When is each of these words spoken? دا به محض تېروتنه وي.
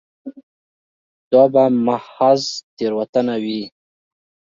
دا 1.31 1.43
به 1.53 1.63
محض 1.85 2.41
تېروتنه 2.77 3.35
وي. 3.43 3.61